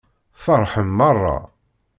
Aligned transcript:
Tfeṛḥem 0.37 0.89
meṛṛa. 0.97 1.37